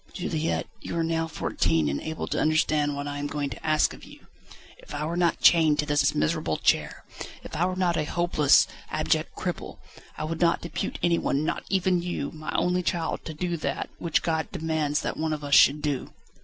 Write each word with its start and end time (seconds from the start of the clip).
"Juliette, 0.13 0.65
you 0.81 0.97
are 0.97 1.03
now 1.03 1.27
fourteen, 1.27 1.87
and 1.87 2.01
able 2.01 2.25
to 2.25 2.41
understand 2.41 2.95
what 2.95 3.07
I 3.07 3.19
am 3.19 3.27
going 3.27 3.51
to 3.51 3.63
ask 3.63 3.93
of 3.93 4.03
you. 4.03 4.25
If 4.79 4.95
I 4.95 5.05
were 5.05 5.15
not 5.15 5.41
chained 5.41 5.77
to 5.77 5.85
this 5.85 6.15
miserable 6.15 6.57
chair, 6.57 7.05
if 7.43 7.55
I 7.55 7.67
were 7.67 7.75
not 7.75 7.97
a 7.97 8.05
hopeless, 8.05 8.65
abject 8.89 9.35
cripple, 9.35 9.77
I 10.17 10.23
would 10.23 10.41
not 10.41 10.61
depute 10.61 10.97
anyone, 11.03 11.45
not 11.45 11.65
even 11.69 12.01
you, 12.01 12.31
my 12.31 12.51
only 12.55 12.81
child, 12.81 13.23
to 13.25 13.35
do 13.35 13.57
that, 13.57 13.91
which 13.99 14.23
God 14.23 14.51
demands 14.51 15.01
that 15.01 15.17
one 15.17 15.33
of 15.33 15.43
us 15.43 15.53
should 15.53 15.83
do." 15.83 16.11